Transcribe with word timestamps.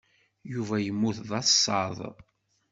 Yuba 0.53 0.75
yemmut 0.79 1.17
d 1.29 1.31
asaḍ. 1.39 1.97